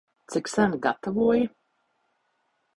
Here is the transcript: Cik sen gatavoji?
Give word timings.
Cik 0.31 0.45
sen 0.53 0.71
gatavoji? 0.83 1.45